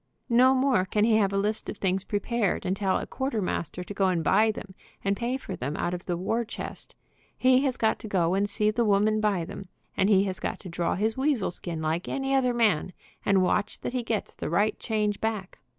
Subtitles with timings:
[0.31, 3.83] No more can he have a list of things prepared, and tell a quarter master
[3.83, 4.73] to go and buy them,
[5.05, 6.95] and pay for them out of the war chest.
[7.37, 10.59] He has got to go and see the woman buy them, and he has got
[10.61, 12.93] to draw his weasel skin like any other man,
[13.23, 15.59] and watch that he gets the right change back.